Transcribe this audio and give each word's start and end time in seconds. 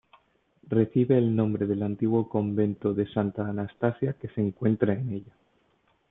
Recibe 0.67 1.15
el 1.19 1.35
nombre 1.35 1.67
del 1.67 1.83
antiguo 1.83 2.27
convento 2.27 2.95
de 2.95 3.05
Santa 3.13 3.47
Anastasia 3.47 4.13
que 4.13 4.29
se 4.29 4.41
encuentra 4.41 4.93
en 4.93 5.11
ella. 5.13 5.33